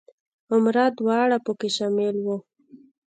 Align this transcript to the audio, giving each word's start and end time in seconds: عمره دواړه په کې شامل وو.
عمره 0.53 0.85
دواړه 0.99 1.37
په 1.45 1.51
کې 1.59 1.69
شامل 1.77 2.15
وو. 2.25 2.37